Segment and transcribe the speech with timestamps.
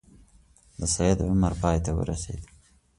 [0.79, 2.41] د سید عمر پای ته ورسېد.